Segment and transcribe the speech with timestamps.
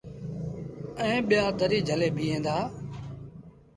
[1.01, 2.57] ائيٚݩ ٻيٚآ دريٚ جھلي بيٚهين دآ۔